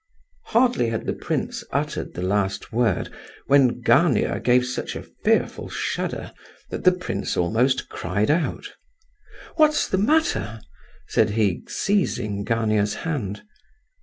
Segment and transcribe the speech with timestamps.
[0.45, 3.13] Hardly had the prince uttered the last word
[3.45, 6.33] when Gania gave such a fearful shudder
[6.71, 8.65] that the prince almost cried out.
[9.57, 10.59] "What's the matter?"
[11.07, 13.43] said he, seizing Gania's hand.